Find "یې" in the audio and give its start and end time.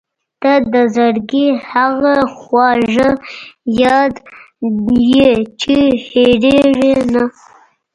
5.11-5.29